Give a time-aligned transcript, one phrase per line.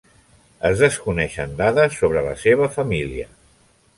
[0.69, 3.29] Es desconeixen dades sobre la seva família.